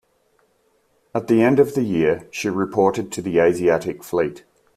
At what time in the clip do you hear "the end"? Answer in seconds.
1.27-1.59